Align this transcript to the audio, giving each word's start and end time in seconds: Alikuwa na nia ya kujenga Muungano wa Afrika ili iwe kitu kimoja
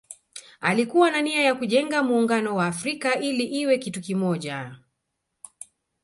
Alikuwa 0.61 1.11
na 1.11 1.21
nia 1.21 1.41
ya 1.43 1.55
kujenga 1.55 2.03
Muungano 2.03 2.55
wa 2.55 2.67
Afrika 2.67 3.19
ili 3.19 3.43
iwe 3.43 3.77
kitu 3.77 4.01
kimoja 4.01 4.75